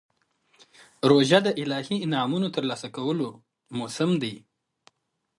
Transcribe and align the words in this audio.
روژه 1.09 1.39
د 1.45 1.47
الهي 1.61 1.97
انعامونو 2.05 2.47
ترلاسه 2.55 2.87
کولو 2.97 3.27
موسم 3.77 4.11
دی. 4.21 4.35